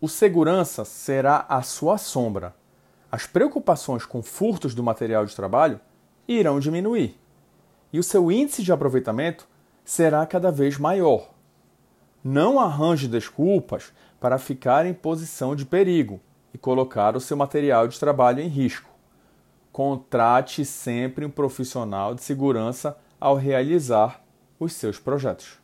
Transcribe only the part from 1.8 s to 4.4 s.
sombra. As preocupações com